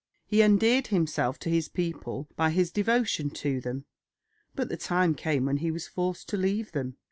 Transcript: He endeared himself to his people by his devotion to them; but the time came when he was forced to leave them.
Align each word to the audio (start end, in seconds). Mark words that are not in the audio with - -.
He 0.25 0.41
endeared 0.41 0.87
himself 0.87 1.37
to 1.41 1.49
his 1.51 1.69
people 1.69 2.27
by 2.35 2.49
his 2.49 2.71
devotion 2.71 3.29
to 3.45 3.61
them; 3.61 3.85
but 4.55 4.67
the 4.67 4.75
time 4.77 5.13
came 5.13 5.45
when 5.45 5.57
he 5.57 5.69
was 5.69 5.87
forced 5.87 6.27
to 6.29 6.37
leave 6.37 6.71
them. 6.71 6.97